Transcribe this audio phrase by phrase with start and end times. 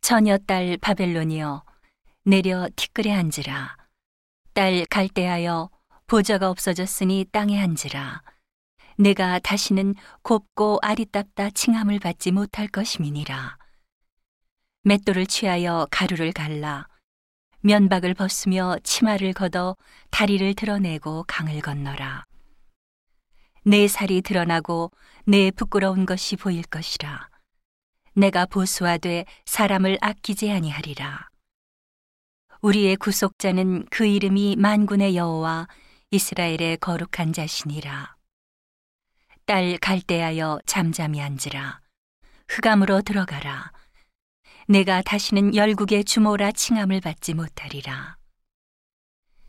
[0.00, 1.64] 처녀 딸 바벨론이여
[2.24, 3.76] 내려 티끌에 앉으라.
[4.54, 5.70] 딸 갈대하여
[6.06, 8.22] 보좌가 없어졌으니 땅에 앉으라.
[8.96, 13.58] 내가 다시는 곱고 아리답다 칭함을 받지 못할 것임이니라.
[14.82, 16.88] 맷돌을 취하여 가루를 갈라.
[17.60, 19.76] 면박을 벗으며 치마를 걷어
[20.10, 22.24] 다리를 드러내고 강을 건너라.
[23.64, 24.90] 내 살이 드러나고
[25.26, 27.28] 내 부끄러운 것이 보일 것이라
[28.18, 31.28] 내가 보수하되 사람을 아끼지 아니하리라.
[32.62, 35.68] 우리의 구속자는 그 이름이 만군의 여호와
[36.10, 38.16] 이스라엘의 거룩한 자신이라.
[39.46, 41.80] 딸 갈대하여 잠잠히 앉으라.
[42.48, 43.70] 흑암으로 들어가라.
[44.66, 48.16] 내가 다시는 열국의 주모라 칭함을 받지 못하리라.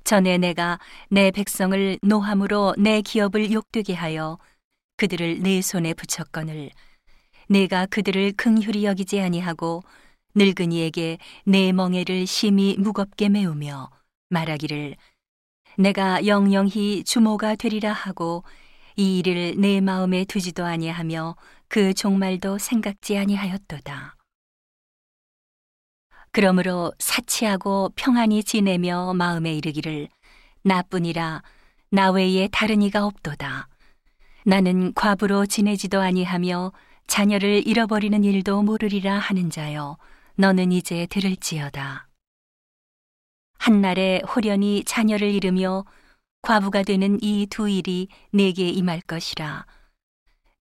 [0.04, 0.80] 전에 내가
[1.10, 4.38] 내 백성을 노함으로 내 기업을 욕되게 하여
[4.98, 6.70] 그들을 내 손에 붙였거늘
[7.50, 9.84] 내가 그들을 긍휼히 여기지 아니하고
[10.36, 13.90] 늙은이에게 내 멍에를 심히 무겁게 메우며
[14.30, 14.96] 말하기를
[15.78, 18.44] 내가 영영히 주모가 되리라 하고
[18.96, 21.36] 이 일을 내 마음에 두지도 아니하며
[21.68, 24.16] 그 종말도 생각지 아니하였도다.
[26.32, 30.10] 그러므로 사치하고 평안히 지내며 마음에 이르기를
[30.64, 31.42] 나뿐이라
[31.90, 33.68] 나 외에 다른 이가 없도다.
[34.46, 36.72] 나는 과부로 지내지도 아니하며
[37.10, 39.98] 자녀를 잃어버리는 일도 모르리라 하는 자여
[40.36, 42.08] 너는 이제 들을지어다.
[43.58, 45.86] 한날에 호련히 자녀를 잃으며
[46.44, 49.66] 과부가 되는 이 두 일이 내게 임할 것이라.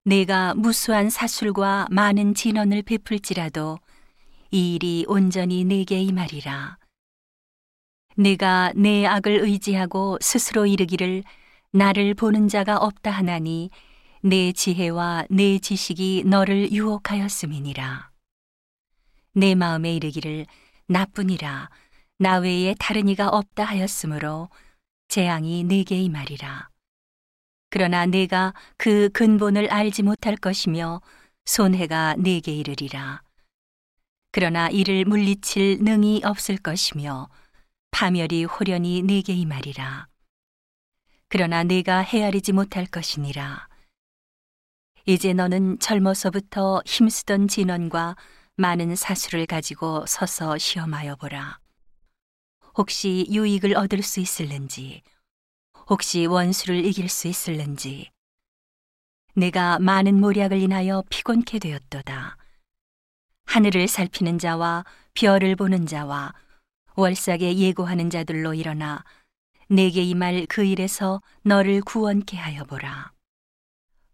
[0.04, 3.78] 내가 무수한 사술과 많은 진언을 베풀지라도
[4.50, 6.78] 이 일이 온전히 내게 임하리라.
[8.16, 11.24] 내가 내 악을 의지하고 스스로 이르기를
[11.72, 13.69] 나를 보는 자가 없다 하나니
[14.22, 18.11] 내 지혜와 내 지식이 너를 유혹하였음이니라.
[19.34, 20.47] 내 마음에 이르기를
[20.88, 21.70] 나뿐이라
[22.19, 24.48] 나 외에 다른 이가 없다 하였으므로
[25.06, 26.69] 재앙이 내게 임하리라.
[27.70, 31.00] 그러나 내가 그 근본을 알지 못할 것이며
[31.44, 33.22] 손해가 내게 이르리라.
[34.32, 37.28] 그러나 이를 물리칠 능이 없을 것이며
[37.92, 40.09] 파멸이 호련히 내게 임하리라.
[41.28, 43.67] 그러나 내가 헤아리지 못할 것이니라.
[45.08, 48.14] 이제 너는 젊어서부터 힘쓰던 진원과
[48.56, 51.60] 많은 사수를 가지고 서서 시험하여 보라.
[52.76, 55.00] 혹시 유익을 얻을 수 있을는지,
[55.88, 58.10] 혹시 원수를 이길 수 있을는지.
[59.34, 62.36] 내가 많은 모략을 인하여 피곤케 되었도다.
[63.47, 66.34] 하늘을 살피는 자와 별을 보는 자와
[66.97, 69.02] 월삭에 예고하는 자들로 일어나
[69.70, 73.16] 내게 임할 그 일에서 너를 구원케 하여 보라.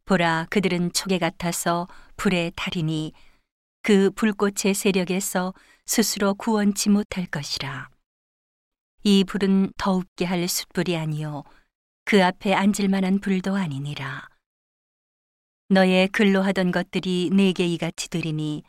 [0.04, 3.12] 보라 그들은 초계 같아서 불에 타리니
[3.82, 5.54] 그 불꽃의 세력에서
[5.87, 7.88] 스스로 구원치 못할 것이라.
[9.03, 11.44] 이 불은 더웁게 할 숯불이 아니요
[12.04, 14.28] 그 앞에 앉을 만한 불도 아니니라.
[15.70, 18.62] 너의 근로 하던 것들이 내게 이같이 들이니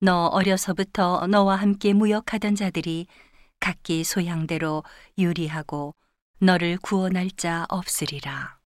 [0.00, 3.06] 너 어려서부터 너와 함께 무역하던 자들이
[3.60, 4.82] 각기 소양대로
[5.18, 5.94] 유리하고
[6.38, 8.59] 너를 구원할 자 없으리라.